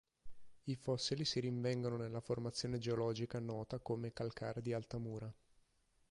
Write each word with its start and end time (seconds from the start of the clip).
I 0.63 0.73
fossili 0.77 1.25
si 1.25 1.39
rinvengono 1.41 1.95
nella 1.95 2.21
formazione 2.21 2.79
geologica 2.79 3.37
nota 3.37 3.77
come 3.77 4.11
calcare 4.13 4.59
di 4.59 4.73
Altamura. 4.73 5.31